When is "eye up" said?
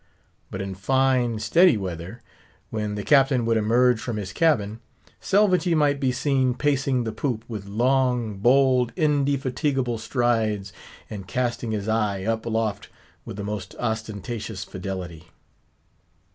11.87-12.47